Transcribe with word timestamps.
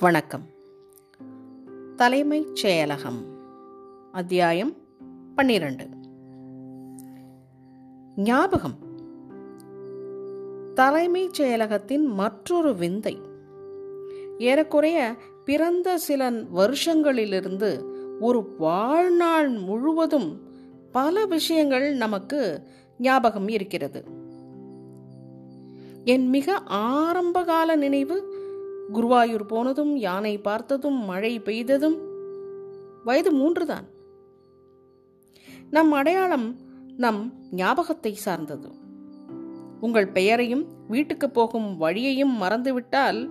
வணக்கம். 0.00 0.42
தலைமைச் 1.96 2.66
செயலகம் 2.66 3.24
அத்தியாயம் 4.12 4.76
பன்னிரண்டு. 5.34 5.88
ஞாபகம். 8.16 8.78
தலைமைச் 10.74 11.42
செயலகத்தின் 11.42 12.04
மற்றொரு 12.04 12.74
விந்தை. 12.74 13.18
ஏறக்குறைய 14.38 15.16
பிறந்த 15.44 15.98
சில 15.98 16.30
வருஷங்களிலிருந்து 16.30 17.94
ஒரு 18.20 18.54
வாழ்நாள் 18.58 19.48
முழுவதும் 19.48 20.42
பல 20.92 21.26
விஷயங்கள் 21.26 21.94
நமக்கு 21.94 22.62
ஞாபகம் 22.98 23.48
இருக்கிறது. 23.48 24.04
என் 26.04 26.28
மிக 26.28 26.58
ஆரம்பகால 26.64 27.76
நினைவு 27.76 28.37
குருவாயூர் 28.92 29.44
போனதும் 29.46 29.96
யானை 29.96 30.38
பார்த்ததும் 30.38 31.04
மழை 31.04 31.40
பெய்ததும் 31.40 31.98
வயது 33.04 33.32
மூன்றுதான். 33.32 33.86
நம் 35.70 35.92
அடையாளம் 35.92 36.56
நம் 36.96 37.32
ஞாபகத்தை 37.50 38.12
சார்ந்தது. 38.12 38.70
உங்கள் 39.80 40.08
பெயரையும் 40.08 40.64
வீட்டுக்கு 40.88 41.30
போகும் 41.30 41.76
வழியையும் 41.76 42.42
மறந்துவிட்டால் 42.42 43.30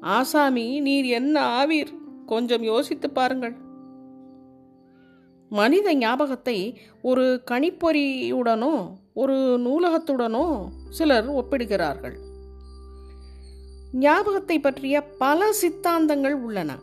ஆசாமி 0.00 0.80
நீர் 0.80 1.04
என்ன 1.04 1.64
ஆவீர்? 1.64 1.92
கொஞ்சம் 2.26 2.62
யோசித்து 2.62 3.10
பாருங்கள். 3.10 3.54
மனித 5.48 5.94
ஞாபகத்தை 5.94 6.78
ஒரு 7.02 7.42
கணிப்பொறியுடனோ 7.50 8.74
ஒரு 9.14 9.36
நூலகத்துடனோ 9.64 10.66
சிலர் 10.90 11.26
ஒப்பிடுகிறார்கள். 11.26 12.23
ஞாபகத்தை 13.98 14.58
பற்றிய 14.58 15.02
பல 15.02 15.50
சித்தாந்தங்கள் 15.62 16.32
உள்ளன. 16.32 16.78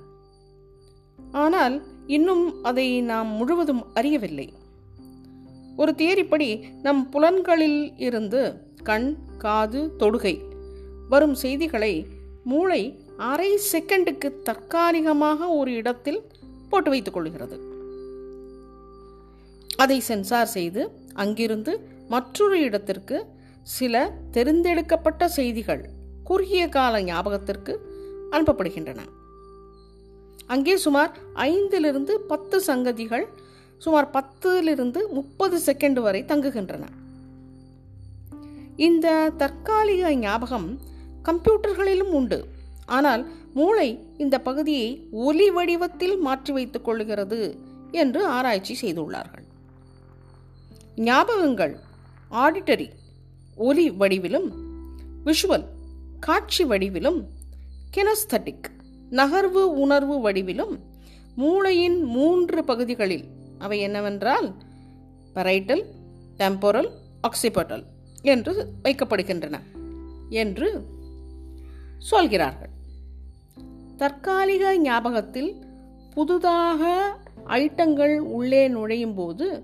ஆனால் 1.32 1.82
இன்னும் 2.08 2.64
அதை 2.64 3.02
நாம் 3.02 3.28
முழுவதும் 3.28 3.84
அறியவில்லை. 3.94 4.54
ஒரு 5.78 5.92
தேரிப்படி 5.98 6.64
நம் 6.82 7.10
புலன்களில் 7.10 7.94
இருந்து 7.98 8.54
கண் 8.84 9.18
காது 9.38 9.92
தொடுகை 10.00 10.42
வரும் 11.10 11.34
செய்திகளை 11.34 12.06
மூளை 12.44 13.00
அரை 13.18 13.60
செகண்டுக்கு 13.72 14.42
தற்காலிகமாக 14.42 15.48
ஒரு 15.48 15.74
இடத்தில் 15.74 16.22
போட்டு 16.70 16.90
வைத்துக் 16.90 17.14
கொள்கிறது. 17.14 17.58
அதை 19.78 20.00
சென்சார் 20.00 20.48
செய்து 20.48 20.92
அங்கிருந்து 21.14 21.74
மற்றொரு 22.08 22.60
இடத்திற்கு 22.60 23.26
சில 23.64 24.14
தெரிந்தெடுக்கப்பட்ட 24.34 25.26
செய்திகள் 25.26 26.00
குறுகிய 26.32 26.64
கால 26.76 27.02
ஞாபகத்திற்கு 27.04 27.74
அனுப்பப்படுகின்றன. 28.32 29.02
அங்கே 30.54 30.76
சுமார் 30.86 31.12
ஐந்திலிருந்து 31.50 32.14
பத்து 32.32 32.58
சங்கதிகள் 32.68 33.26
சுமார் 33.82 34.08
பத்திலிருந்து 34.16 35.02
முப்பது 35.18 35.58
செகண்ட் 35.66 36.00
வரை 36.06 36.22
தங்குகின்றன. 36.24 36.84
இந்த 38.88 39.08
தற்காலிக 39.38 40.12
ஞாபகம் 40.16 40.70
கம்ப்யூட்டர்களிலும் 41.30 42.14
உண்டு. 42.20 42.40
ஆனால் 42.98 43.24
மூளை 43.54 43.90
இந்த 44.18 44.36
பகுதியை 44.48 44.88
ஒலி 45.28 45.48
வடிவத்தில் 45.50 46.16
மாற்றி 46.18 46.52
வைத்துக் 46.54 46.86
கொள்கிறது 46.86 47.40
என்று 48.02 48.22
ஆராய்ச்சி 48.38 48.74
செய்துள்ளார்கள். 48.82 49.46
ஞாபகங்கள் 51.10 51.76
ஆடிட்டரி 52.44 52.90
ஒலி 53.68 53.86
வடிவிலும் 54.02 54.50
விஷுவல் 55.28 55.66
காட்சி 56.22 56.66
வடிவிலும் 56.66 57.24
கெனஸ்தட்டிக் 57.98 58.70
நகர்வு 59.12 59.64
உணர்வு 59.64 60.32
வடிவிலும் 60.32 60.80
மூளையின் 61.36 62.04
மூன்று 62.04 62.64
பகுதிகளில் 62.64 63.26
அவை 63.60 63.80
என்னவென்றால் 63.80 64.54
பரைட்டல் 65.36 65.84
டெம்போரல் 66.38 66.90
ஆக்சிபட்டல் 67.24 67.84
என்று 68.22 68.74
வைக்கப்படுகின்றன 68.84 69.60
என்று 70.30 70.86
சொல்கிறார்கள். 71.98 72.70
தற்காலிக 73.98 74.78
ஞாபகத்தில் 74.78 75.66
புதுதாக 76.14 77.16
ஐட்டங்கள் 77.48 78.18
உள்ளே 78.18 78.68
நுழையும் 78.68 79.16
போது 79.16 79.64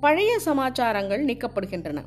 பழைய 0.00 0.38
சமாச்சாரங்கள் 0.38 1.24
நீக்கப்படுகின்றன. 1.24 2.02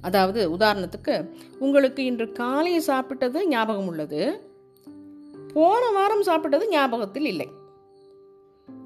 அதாவது 0.00 0.56
உதாரணத்துக்கு 0.56 1.30
உங்களுக்கு 1.58 2.04
இன்று 2.04 2.32
காலையை 2.32 2.82
சாப்பிட்டது 2.86 3.46
ஞாபகம் 3.46 3.86
உள்ளது 3.86 4.46
போன 5.54 5.90
வாரம் 5.90 6.22
சாப்பிட்டது 6.22 6.68
ஞாபகத்தில் 6.68 7.24
இல்லை. 7.24 7.48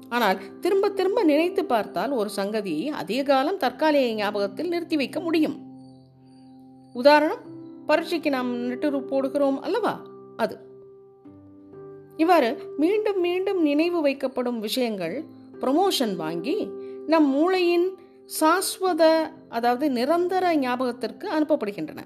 ஆனால் 0.09 0.59
திரும்ப 0.59 0.89
திரும்ப 0.89 1.23
நினைத்து 1.23 1.65
பார்த்தால் 1.65 2.11
ஒரு 2.11 2.29
சங்கதியை 2.35 2.85
அதிக 2.85 3.23
காலம் 3.23 3.57
தற்காலிக 3.57 4.13
ஞாபகத்தில் 4.13 4.67
நிறுத்தி 4.67 4.95
வைக்க 4.95 5.19
முடியும். 5.19 5.71
உதாரணம் 6.93 7.39
பரீட்சைக்கு 7.85 8.29
நாம் 8.29 8.71
நெட்டுரு 8.71 8.99
போடுகிறோம் 8.99 9.59
அல்லவா? 9.59 10.01
அது. 10.37 10.57
இவ்வாறு 12.17 12.73
மீண்டும் 12.77 13.19
மீண்டும் 13.19 13.61
நினைவு 13.61 14.07
வைக்கப்படும் 14.07 14.59
விஷயங்கள் 14.59 15.23
ப்ரொமோஷன் 15.61 16.15
வாங்கி 16.15 16.67
நம் 17.07 17.25
மூளையின் 17.25 17.97
சாஸ்வத 18.39 19.31
அதாவது 19.49 19.91
நிரந்தர 19.91 20.55
ஞாபகத்திற்கு 20.55 21.31
அனுப்பப்படுகின்றன. 21.31 21.97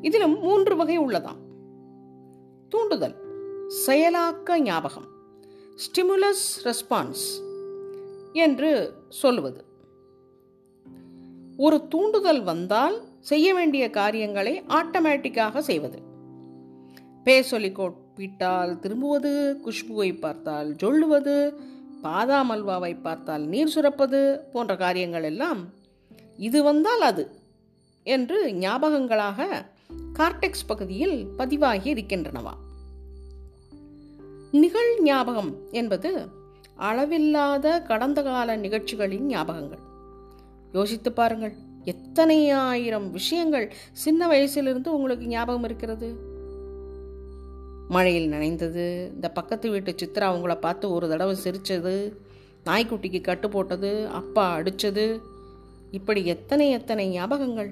இதிலும் 0.00 0.40
மூன்று 0.40 0.76
வகை 0.76 0.98
உள்ளதாம். 0.98 1.40
தூண்டுதல் 2.68 3.16
செயலாக்க 3.86 4.58
ஞாபகம் 4.58 5.06
ஸ்டிமுலஸ் 5.76 6.54
ரெஸ்பான்ஸ் 6.64 7.24
என்று 8.32 8.92
சொல்லுவது. 9.08 9.64
ஒரு 11.56 11.88
தூண்டுதல் 11.88 12.42
வந்தால் 12.42 13.02
செய்ய 13.20 13.54
வேண்டிய 13.54 13.90
காரியங்களை 13.90 14.62
ஆட்டோமேட்டிக்காக 14.62 15.58
செய்வது. 15.58 15.98
பேர் 17.24 17.44
சொல்லி 17.44 17.72
விட்டால் 18.14 18.78
திரும்புவது 18.78 19.60
குஷ்புவை 19.64 20.18
பார்த்தால் 20.18 20.74
சொல்லுவது 20.76 21.58
பாதாம் 22.02 22.50
அல்வாவை 22.50 23.00
பார்த்தால் 23.00 23.42
நீர் 23.42 23.72
சுரப்பது 23.76 24.38
போன்ற 24.52 24.76
காரியங்கள் 24.76 25.22
எல்லாம் 25.22 25.72
இது 26.36 26.62
வந்தால் 26.62 27.00
அது 27.00 27.30
என்று 28.02 28.52
ஞாபகங்களாக 28.52 29.66
கார்டெக்ஸ் 30.12 30.66
பகுதியில் 30.66 31.26
பதிவாகி 31.26 31.94
இருக்கின்றனவா? 31.94 32.52
நிகழ் 34.50 35.00
ஞாபகம் 35.00 35.56
என்பது 35.70 36.26
அளவில்லாத 36.76 37.82
கடந்த 37.82 38.22
கால 38.22 38.56
நிகழ்ச்சிகளின் 38.56 39.28
ஞாபகங்கள். 39.28 39.78
யோசித்து 40.72 41.12
பாருங்கள் 41.12 41.56
எத்தனை 41.84 42.50
ஆயிரம் 42.50 43.10
விஷயங்கள் 43.10 43.72
சின்ன 43.92 44.26
வயசிலிருந்து 44.26 44.88
உங்களுக்கு 44.88 45.26
ஞாபகம் 45.26 45.64
இருக்கிறது? 45.64 46.27
மழையில் 47.88 48.32
நனைந்தது. 48.32 49.14
இந்த 49.14 49.28
பக்கத்து 49.28 49.70
வீட்டு 49.70 49.92
சித்ரா 49.92 50.26
அவங்கள 50.30 50.60
பார்த்து 50.60 50.90
ஒரு 50.90 51.08
தடவை 51.08 51.34
சிரித்தது 51.34 52.22
நாய்க்குட்டிக்கு 52.66 53.20
கட்டு 53.20 53.48
போட்டது. 53.48 54.06
அப்பா 54.06 54.58
அடித்தது 54.58 55.20
இப்படி 55.90 56.24
எத்தனை 56.24 56.70
எத்தனை 56.70 57.20
ஞாபகங்கள்? 57.20 57.70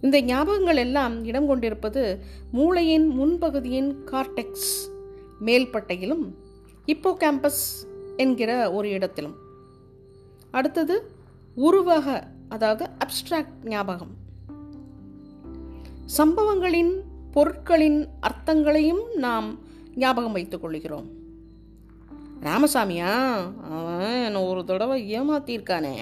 இந்த 0.00 0.22
ஞாபகங்கள் 0.22 0.76
எல்லாம் 0.76 1.24
இடம் 1.24 1.46
கொண்டிருப்பது 1.46 2.22
மூளையின் 2.52 3.20
முன்பகுதியின் 3.20 3.94
கார்டெக்ஸ் 4.04 4.72
மேல்பட்டையிலும் 5.44 6.34
இப்போ 6.84 7.16
கேம்பஸ் 7.20 7.64
என்கிற 8.16 8.72
ஒரு 8.72 8.88
இடத்திலும். 8.88 9.36
அடுத்தது 10.50 11.10
உருவக 11.54 12.26
அதாவது 12.48 12.90
அப்டிராக்ட் 13.04 13.64
ஞாபகம். 13.64 14.14
சம்பவங்களின் 16.04 17.09
பொருட்களின் 17.32 18.08
அர்த்தங்களையும் 18.20 19.14
நாம் 19.16 19.58
ஞாபகம் 19.96 20.32
வைத்துக் 20.32 20.60
கொள்கிறோம். 20.60 21.08
ராமசாமியா? 22.40 23.38
அவன் 23.70 24.24
என்னை 24.24 24.42
ஒரு 24.42 24.64
தடவை 24.64 25.20
ஏமாத்தியிருக்கானே. 25.20 25.96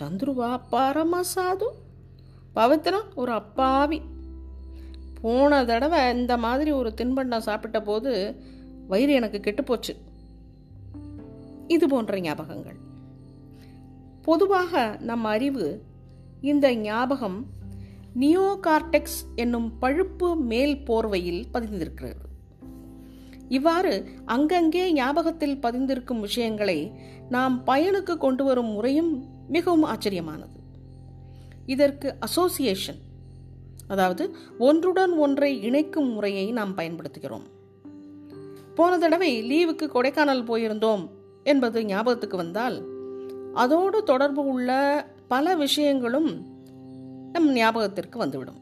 சந்துருவா 0.00 0.60
பரமசாது 0.70 1.70
பவித்ரம் 2.56 3.14
ஒரு 3.14 3.32
அப்பாவி. 3.32 4.02
போன 5.20 5.64
தடவை 5.64 6.16
இந்த 6.16 6.36
மாதிரி 6.36 6.70
ஒரு 6.70 6.94
தின்பண்டம் 6.96 7.38
சாப்பிட்ட 7.38 7.80
போது 7.80 8.42
வயிறு 8.88 9.12
எனக்கு 9.12 9.40
கெட்டுப்போச்சு 9.44 9.96
இது 11.66 11.88
போன்ற 11.88 12.18
ஞாபகங்கள். 12.18 12.76
பொதுவாக 14.22 14.96
நம் 15.00 15.24
அறிவு 15.24 15.82
இந்த 16.40 16.74
ஞாபகம் 16.74 17.46
நியோகார்டெக்ஸ் 18.20 19.20
என்னும் 19.34 19.78
பழுப்பு 19.78 20.36
மேல் 20.36 20.76
போர்வையில் 20.76 21.44
பதிந்திருக்கிறது. 21.52 22.24
இவ்வாறு 23.48 24.08
அங்கங்கே 24.26 24.92
ஞாபகத்தில் 24.92 25.56
பதிந்திருக்கும் 25.56 26.20
விஷயங்களை 26.20 26.92
நாம் 27.28 27.64
பயனுக்கு 27.66 28.16
கொண்டு 28.16 28.44
வரும் 28.44 28.66
முறையும் 28.66 29.24
மிகவும் 29.48 29.84
ஆச்சரியமானது. 29.84 30.56
இதற்கு 31.66 32.16
அசோசியேஷன் 32.20 32.98
அதாவது 33.88 34.36
ஒன்றுடன் 34.58 35.12
ஒன்றை 35.12 35.62
இணைக்கும் 35.62 36.12
முறையை 36.12 36.52
நாம் 36.52 36.76
பயன்படுத்துகிறோம். 36.76 37.46
போன 38.74 38.98
தடவை 38.98 39.30
லீவுக்கு 39.42 39.86
கொடைக்கானல் 39.86 40.44
போயிருந்தோம் 40.44 41.08
என்பது 41.44 41.84
ஞாபகத்துக்கு 41.84 42.36
வந்தால் 42.36 42.82
அதோடு 43.54 44.02
தொடர்பு 44.02 44.46
உள்ள 44.46 44.70
பல 45.28 45.54
விஷயங்களும் 45.56 46.56
நம் 47.38 47.52
ஞாபகத்திற்கு 47.52 48.18
வந்துவிடும். 48.18 48.60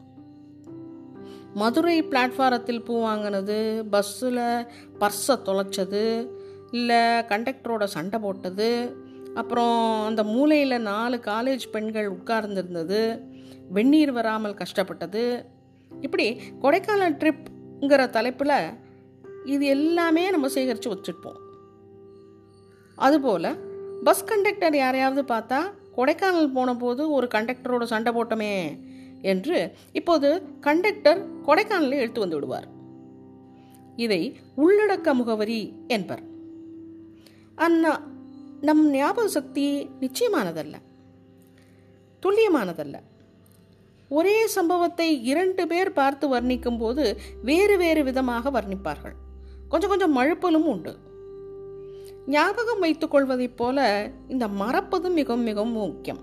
மதுரை 1.53 2.03
பிளாட்ஃபாரத்தில் 2.03 2.85
பூ 2.85 3.01
வாங்கினது 3.01 3.85
பஸ்ஸில் 3.89 4.43
பர்ஸை 4.99 5.35
தொலைச்சது 5.45 6.03
இல்லை 6.71 7.01
கண்டக்டரோட 7.31 7.83
சண்டை 7.83 8.19
போட்டது 8.19 8.95
அப்புறம் 9.35 10.05
அந்த 10.05 10.23
மூலையில் 10.23 10.81
நாலு 10.81 11.17
காலேஜ் 11.17 11.65
பெண்கள் 11.71 12.11
உட்கார்ந்துருந்தது 12.11 13.21
வெந்நீர் 13.69 14.11
வராமல் 14.11 14.53
கஷ்டப்பட்டது. 14.53 15.45
இப்படி 16.01 16.41
கொடைக்கானல் 16.61 17.17
ட்ரிப்ங்கிற 17.21 18.09
தலைப்பில் 18.09 18.57
இது 19.45 19.65
எல்லாமே 19.65 20.29
நம்ம 20.29 20.47
சேகரித்து 20.47 20.93
வச்சுருப்போம். 20.93 21.39
அதுபோல் 22.95 23.49
பஸ் 24.03 24.23
கண்டக்டர் 24.23 24.75
யாரையாவது 24.75 25.33
பார்த்தா 25.33 25.59
கொடைக்கானல் 25.97 26.53
போன 26.53 26.75
போது 26.75 27.11
ஒரு 27.11 27.27
கண்டக்டரோட 27.33 27.83
சண்டை 27.83 28.13
போட்டோமே 28.13 28.79
என்று 29.21 29.71
இப்போது 29.91 30.41
கண்டக்டர் 30.59 31.41
கொடைக்கானலில் 31.41 31.99
எடுத்து 31.99 32.19
வந்து 32.19 32.35
விடுவார். 32.35 32.67
இதை 33.95 34.39
உள்ளடக்க 34.57 35.13
முகவரி 35.13 35.73
என்பர். 35.87 36.23
அண்ணா 37.55 38.01
நம் 38.61 38.89
ஞாபக 38.89 39.27
சக்தி 39.27 39.89
நிச்சயமானதல்ல. 39.99 40.75
துல்லியமானதல்ல. 42.21 42.95
ஒரே 44.09 44.47
சம்பவத்தை 44.47 45.23
இரண்டு 45.23 45.67
பேர் 45.67 45.93
பார்த்து 45.93 46.35
வர்ணிக்கும் 46.35 46.77
போது 46.77 47.19
வேறு 47.43 47.77
வேறு 47.77 48.03
விதமாக 48.03 48.51
வர்ணிப்பார்கள். 48.51 49.15
கொஞ்சம் 49.69 49.89
கொஞ்சம் 49.89 50.17
மழுப்பலும் 50.17 50.69
உண்டு. 50.73 50.97
ஞாபகம் 52.27 52.79
வைத்துக் 52.79 53.11
கொள்வதைப் 53.11 53.57
போல 53.57 54.09
இந்த 54.27 54.47
மறப்பதும் 54.47 55.13
மிகவும் 55.13 55.43
மிகவும் 55.43 55.71
முக்கியம். 55.71 56.21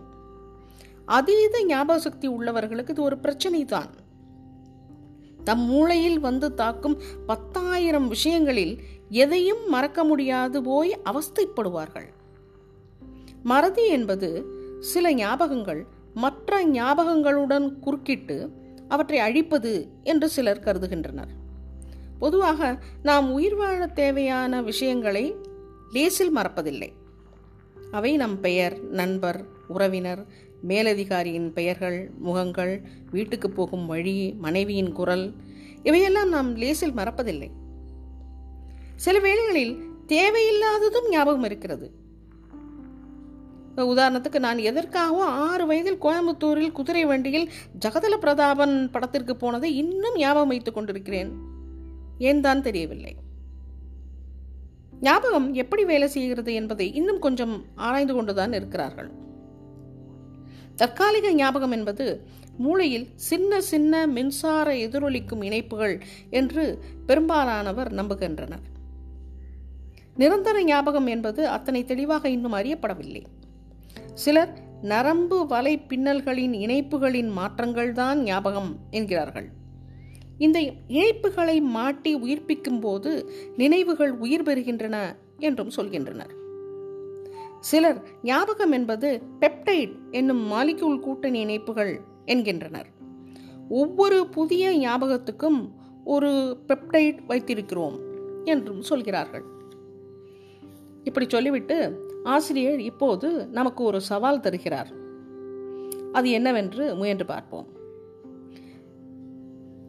அதீத 1.04 1.64
ஞாபக 1.64 1.98
சக்தி 1.98 2.28
உள்ளவர்களுக்கு 2.28 2.90
இது 2.90 3.02
ஒரு 3.02 3.18
பிரச்சனை 3.18 3.64
தான் 3.64 3.90
தம் 5.44 5.60
மூளையில் 5.60 6.20
வந்து 6.20 6.54
தாக்கும் 6.54 6.96
பத்தாயிரம் 7.26 8.08
விஷயங்களில் 8.08 8.74
எதையும் 9.08 9.68
மறக்க 9.68 10.04
முடியாது 10.04 10.62
போய் 10.62 10.98
அவஸ்தைப்படுவார்கள். 11.04 12.08
மறதி 13.42 13.86
என்பது 13.88 14.28
சில 14.80 15.12
ஞாபகங்கள் 15.14 15.82
மற்ற 16.14 16.64
ஞாபகங்களுடன் 16.64 17.78
குறுக்கிட்டு 17.78 18.36
அவற்றை 18.88 19.18
அழிப்பது 19.18 19.72
என்று 20.02 20.28
சிலர் 20.28 20.64
கருதுகின்றனர். 20.64 21.32
பொதுவாக 22.18 22.78
நாம் 23.02 23.32
உயிர் 23.32 23.56
வாழ 23.56 23.86
தேவையான 23.86 24.62
விஷயங்களை 24.62 25.52
லேசில் 25.92 26.36
மறப்பதில்லை. 26.36 26.92
அவை 27.90 28.16
நம் 28.16 28.40
பெயர் 28.40 28.82
நண்பர் 28.82 29.44
உறவினர் 29.68 30.26
மேலதிகாரியின் 30.68 31.52
பெயர்கள் 31.52 32.10
முகங்கள் 32.18 32.82
வீட்டுக்கு 33.10 33.50
போகும் 33.50 33.86
வழி 33.86 34.34
மனைவியின் 34.38 34.92
குரல் 34.92 35.32
இவையெல்லாம் 35.82 36.28
நாம் 36.28 36.56
லேசில் 36.56 36.92
மறப்பதில்லை. 36.92 37.50
சில 38.96 39.18
வேளைகளில் 39.18 39.82
தேவையில்லாததும் 40.06 41.08
ஞாபகம் 41.08 41.44
இருக்கிறது. 41.44 42.02
உதாரணத்துக்கு 43.76 44.38
நான் 44.38 44.58
எதற்காகவும் 44.58 45.26
ஆறு 45.26 45.66
வயதில் 45.66 46.02
கோயம்புத்தூரில் 46.02 46.72
குதிரை 46.72 47.04
வண்டியில் 47.04 47.50
ஜகதல 47.84 48.16
பிரதாபன் 48.16 48.90
படத்திற்கு 48.90 49.36
போனதை 49.36 49.76
இன்னும் 49.76 50.16
ஞாபகம் 50.16 50.48
வைத்துக் 50.48 50.74
கொண்டிருக்கிறேன். 50.74 51.32
ஏன் 52.18 52.40
தான் 52.40 52.62
தெரியவில்லை. 52.62 53.16
ஞாபகம் 55.04 55.54
எப்படி 55.54 55.84
வேலை 55.84 56.08
செய்கிறது 56.08 56.54
என்பதை 56.54 56.94
இன்னும் 56.94 57.18
கொஞ்சம் 57.18 57.64
ஆராய்ந்து 57.74 58.14
கொண்டுதான் 58.14 58.52
இருக்கிறார்கள். 58.52 59.10
தற்காலிக 60.76 61.32
ஞாபகம் 61.34 61.70
என்பது 61.70 62.06
மூளையில் 62.58 63.08
சின்ன 63.14 63.60
சின்ன 63.60 64.06
மின்சார 64.06 64.74
எதிரொலிக்கும் 64.74 65.42
இணைப்புகள் 65.44 66.00
என்று 66.30 66.78
பெரும்பாலானவர் 67.06 67.94
நம்புகின்றனர். 67.94 68.64
நிரந்தர 70.16 70.64
ஞாபகம் 70.64 71.06
என்பது 71.06 71.48
அத்தனை 71.48 71.84
தெளிவாக 71.84 72.28
இன்னும் 72.28 72.54
அறியப்படவில்லை. 72.54 73.22
சிலர் 74.14 74.52
நரம்பு 74.82 75.46
வலை 75.46 75.74
பின்னல்களின் 75.88 76.54
இணைப்புகளின் 76.54 77.30
மாற்றங்கள்தான் 77.38 78.14
ஞாபகம் 78.14 78.76
என்கிறார்கள். 78.90 79.48
இந்த 80.38 80.60
இணைப்புகளை 80.88 81.60
மாட்டி 81.60 82.16
உயிர்ப்பிக்கும் 82.16 82.80
போது 82.80 83.30
நினைவுகள் 83.56 84.12
உயிர் 84.12 84.42
பெறுகின்றன 84.42 85.16
என்றும் 85.38 85.70
சொல்கின்றனர். 85.76 86.30
சிலர் 87.60 88.02
ஞாபகம் 88.22 88.72
என்பது 88.72 89.22
பெப்டைட் 89.40 89.96
என்னும் 90.10 90.52
மாலிக்யூல் 90.52 91.00
கூட்டணி 91.00 91.40
இணைப்புகள் 91.40 92.00
என்கின்றனர். 92.24 92.86
ஒவ்வொரு 93.68 94.26
புதிய 94.26 94.70
ஞாபகத்துக்கும் 94.70 95.70
ஒரு 96.04 96.58
பெப்டைட் 96.68 97.18
வைத்திருக்கிறோம் 97.28 97.98
என்றும் 98.44 98.82
சொல்கிறார்கள். 98.82 99.44
இப்படி 101.04 101.26
சொல்லிவிட்டு 101.28 102.06
ஆசிரியர் 102.24 102.80
இப்போது 102.80 103.46
நமக்கு 103.46 103.84
ஒரு 103.84 104.00
சவால் 104.00 104.40
தருகிறார். 104.40 104.92
அது 106.12 106.30
என்னவென்று 106.30 106.94
முயன்று 106.94 107.24
பார்ப்போம். 107.24 107.82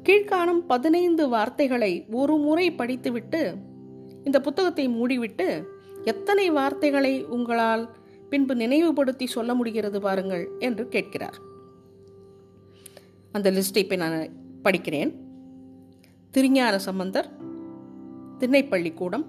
கீழ்காணும் 0.06 0.66
பதினைந்து 0.68 1.30
வார்த்தைகளை 1.30 2.06
ஒரு 2.12 2.38
முறை 2.38 2.72
படித்துவிட்டு 2.72 3.56
இந்த 4.24 4.42
புத்தகத்தை 4.42 4.88
மூடிவிட்டு 4.88 5.64
எத்தனை 6.04 6.50
வார்த்தைகளை 6.50 7.26
உங்களால் 7.26 7.90
பின்பு 8.30 8.56
நினைவுபடுத்தி 8.56 9.28
சொல்ல 9.28 9.54
முடிகிறது 9.56 10.02
பாருங்கள் 10.02 10.50
என்று 10.60 10.88
கேட்கிறார். 10.88 11.38
அந்த 13.32 13.52
லிஸ்ட்டை 13.52 13.78
இப்போ 13.78 13.96
நான் 13.96 14.30
படிக்கிறேன். 14.64 15.16
திருஞான 16.32 16.80
சம்பந்தர் 16.80 17.30
திண்ணைப்பள்ளிக்கூடம் 18.40 19.26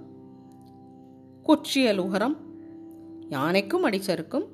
குச்சியலுகரம் 1.46 2.36
யானைக்கும் 3.28 3.84
அடிச்சருக்கும் 3.84 4.46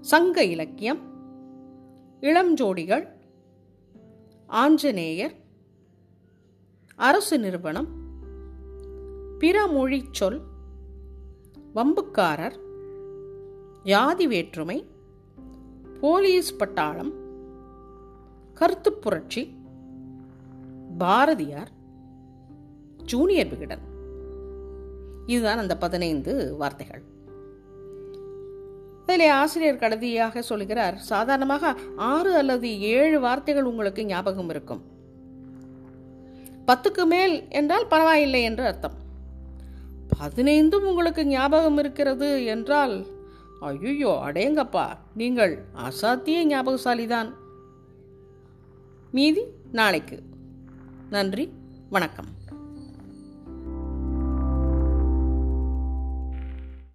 சங்க 0.00 0.44
இலக்கியம் 0.44 0.98
இளம் 2.20 2.56
ஜோடிகள் 2.56 3.14
ஆஞ்சநேயர் 4.46 5.34
அரசு 6.94 7.38
நிறுவனம் 7.38 7.88
பிற 9.38 9.66
மொழி 9.66 10.04
சொல் 10.10 10.40
வம்புக்காரர் 11.74 12.56
ஜாதி 13.82 14.26
வேற்றுமை 14.26 14.86
போலீஸ் 16.00 16.54
பட்டாளம் 16.54 17.12
கருத்து 18.54 18.92
புரட்சி 18.92 19.56
பாரதியார் 20.98 21.70
ஜூனியர் 22.96 23.48
விகடன். 23.48 23.84
இதுதான் 25.26 25.58
அந்த 25.58 25.76
பதினைந்து 25.76 26.56
வார்த்தைகள். 26.56 27.02
இதில் 29.06 29.30
ஆசிரியர் 29.30 29.82
கடைசியாக 29.82 30.42
சொல்கிறார் 30.42 30.96
சாதாரணமாக 30.96 31.74
ஆறு 31.96 32.34
அல்லது 32.36 32.80
ஏழு 32.80 33.20
வார்த்தைகள் 33.20 33.64
உங்களுக்கு 33.64 34.04
ஞாபகம் 34.04 34.48
இருக்கும். 34.48 34.82
பத்துக்கு 36.68 37.04
மேல் 37.06 37.48
என்றால் 37.48 37.86
பரவாயில்லை 37.86 38.42
என்று 38.42 38.64
அர்த்தம். 38.64 38.96
பதினைந்தும் 40.18 40.86
உங்களுக்கு 40.90 41.26
ஞாபகம் 41.26 41.78
இருக்கிறது 41.78 42.44
என்றால் 42.44 43.06
ஐயோ 43.60 44.22
அடேங்கப்பா 44.26 44.86
நீங்கள் 45.14 45.64
அசாத்திய 45.86 46.38
ஞாபகசாலிதான். 46.52 47.30
மீதி 49.10 49.44
நாளைக்கு. 49.72 50.18
நன்றி 51.10 51.52
வணக்கம். 51.90 52.30